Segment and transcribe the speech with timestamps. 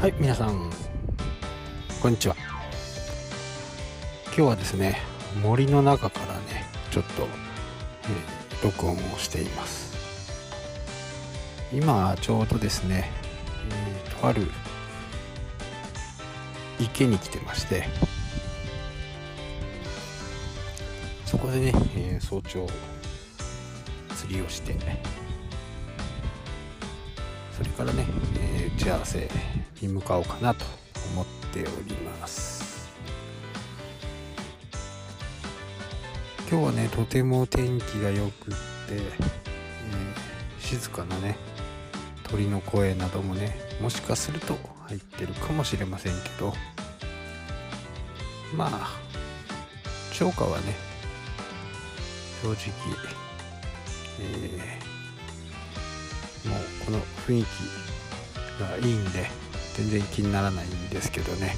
[0.00, 0.70] はい皆さん。
[2.00, 2.34] こんにちは。
[4.28, 4.96] 今日はですね
[5.42, 9.94] 森の中からねちょっと、えー、録音をしています。
[11.70, 13.10] 今ちょうどですね、
[14.06, 14.50] えー、とある
[16.78, 17.84] 池に来てまして
[21.26, 22.66] そこでね、えー、早朝
[24.16, 24.74] 釣りをして
[27.54, 28.06] それからね、
[28.40, 29.28] えー、打ち合わせ
[29.80, 30.64] に向かおうかなと
[31.12, 32.88] 思っております。
[36.50, 38.56] 今日はねとても天気が良くって、
[38.90, 39.00] え、
[40.58, 41.36] 静かなね
[42.24, 44.56] 鳥の声などもねもしかすると
[44.88, 46.52] 入ってるかもしれませんけど
[48.56, 48.90] まあ
[50.12, 50.74] 超過はね
[52.42, 52.56] 正直、
[54.20, 54.90] えー
[56.48, 59.28] もうこの雰囲気がいいんで
[59.74, 61.56] 全然気にならないんですけどね。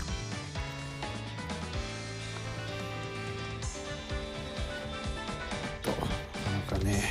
[5.83, 7.09] となんかね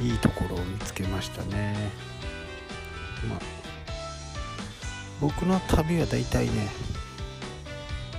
[0.00, 1.90] いいところを見つけましたね。
[3.28, 3.38] まあ
[5.20, 6.68] 僕の旅は大体ね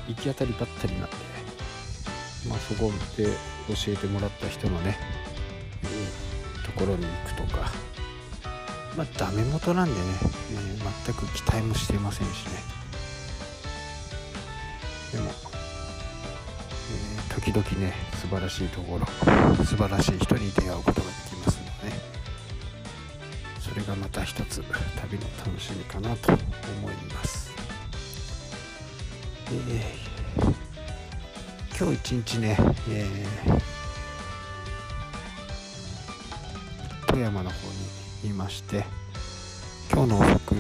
[0.08, 1.16] 行き当たりばったりなんで
[2.50, 3.26] まあそこで
[3.74, 4.98] 教えてもらった人のね、
[6.66, 7.87] ところに行くとか。
[8.98, 10.00] まあダメ元なんでね、
[10.52, 12.52] えー、全く期待もしてませんしね。
[15.14, 19.06] でも、えー、時々ね素晴らしいところ
[19.64, 21.96] 素晴らしい人に出会うことができますので、
[23.62, 24.64] それがまた一つ
[25.00, 26.42] 旅の楽しみかなと思
[26.90, 27.52] います。
[29.50, 30.56] えー、
[31.78, 32.58] 今日一日ね、
[32.90, 33.62] えー
[37.10, 37.62] 富山の方に
[38.24, 38.86] いまして
[39.92, 40.56] 今日の往復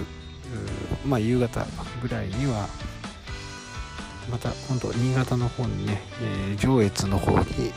[1.05, 1.65] まあ夕方
[2.01, 2.67] ぐらいには
[4.29, 7.71] また今度新潟の方にね、えー、上越の方に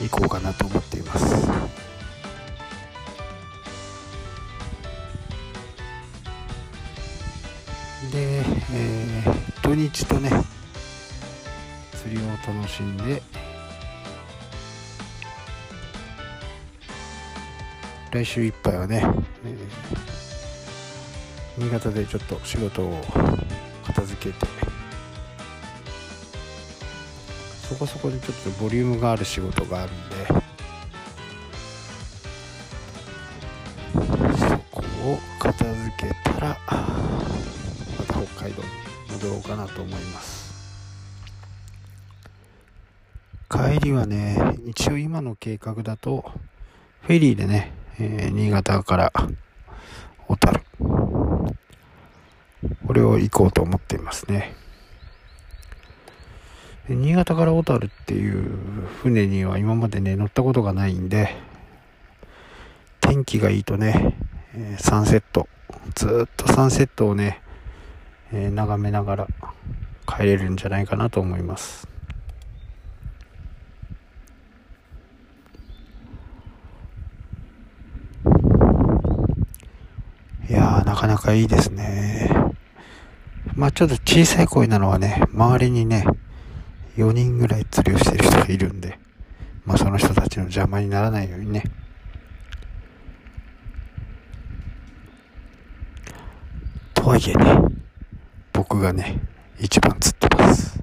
[0.00, 1.46] 行こうかなと思っています。
[8.10, 10.30] で、えー、土日とね
[11.92, 13.22] 釣りを楽しんで
[18.14, 19.04] 来週いっぱいはね、
[19.44, 23.02] えー、新潟でちょっと仕事を
[23.84, 24.46] 片付けて
[27.68, 30.26] そこそこにちょっとボリュームがある仕事があるんで
[34.38, 38.68] そこを片付けたらまた北海道に
[39.10, 40.44] 戻ろうかなと思います。
[43.50, 46.30] 帰りはね一応今の計画だと
[47.02, 49.12] フェリーでねえー、新潟から
[50.26, 50.60] 小樽。
[52.86, 54.54] これを行こうと思っていますね。
[56.88, 58.42] 新潟から小樽っていう
[59.02, 61.34] 船には今までね乗ったことがないんで
[63.00, 64.14] 天気がいいとね、
[64.54, 65.48] えー、サンセット
[65.94, 67.40] ずっとサンセットをね、
[68.32, 69.28] えー、眺めながら
[70.06, 71.93] 帰れるんじゃないかなと思います。
[80.48, 82.30] いやー、なかなかいいですね。
[83.54, 86.04] まあちょっと小さい声なのはね、周りにね、
[86.96, 88.98] 4人ぐらい釣りをしてる人がいるんで、
[89.64, 91.64] まあその人たちの邪魔にならないようにね。
[96.92, 97.58] とはいえね、
[98.52, 99.20] 僕がね、
[99.58, 100.82] 一番釣ってます。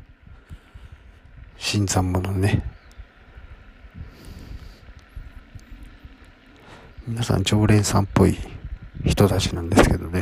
[1.57, 2.63] 新参者ね。
[7.07, 8.37] 皆さん常連さんっぽい
[9.05, 10.21] 人たちなんですけどね。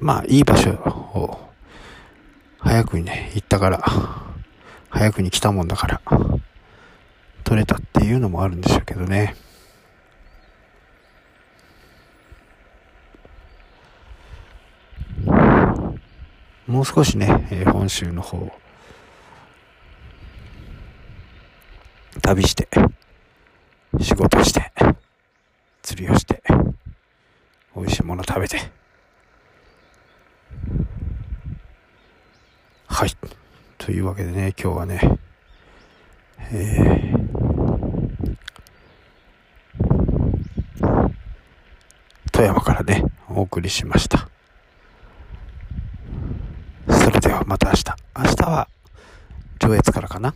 [0.00, 1.50] まあ、いい場所を
[2.58, 3.82] 早くにね、行ったから、
[4.88, 6.00] 早くに来たもんだから、
[7.44, 9.36] 取れたっていうのもあるんでしょうけどね。
[16.66, 18.50] もう少しね、えー、本州の方、
[22.20, 22.68] 旅して、
[24.00, 24.72] 仕事して、
[25.82, 26.42] 釣りをして、
[27.76, 28.58] 美味しいもの食べて。
[32.86, 33.10] はい。
[33.76, 35.00] というわけでね、今日はね、
[36.50, 38.36] えー、
[42.32, 44.28] 富山からね、お送りしました。
[46.88, 47.84] それではまた明日。
[48.16, 48.68] 明日は
[49.58, 50.34] 上越からかな？